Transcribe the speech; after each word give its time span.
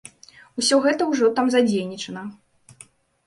Усё 0.61 0.75
гэта 0.85 1.07
ўжо 1.11 1.29
там 1.39 1.51
задзейнічана. 1.55 2.21